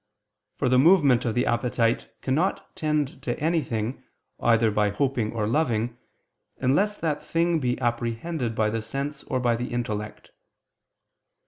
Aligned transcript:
For 0.55 0.67
the 0.67 0.79
movement 0.79 1.25
of 1.25 1.35
the 1.35 1.45
appetite 1.45 2.09
cannot 2.23 2.75
tend 2.75 3.21
to 3.21 3.39
anything, 3.39 4.01
either 4.39 4.71
by 4.71 4.89
hoping 4.89 5.31
or 5.31 5.45
loving, 5.45 5.95
unless 6.57 6.97
that 6.97 7.23
thing 7.23 7.59
be 7.59 7.79
apprehended 7.79 8.55
by 8.55 8.71
the 8.71 8.81
sense 8.81 9.21
or 9.25 9.39
by 9.39 9.55
the 9.55 9.67
intellect. 9.71 10.31